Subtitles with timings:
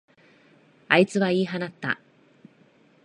[0.87, 1.99] あいつは言い放った。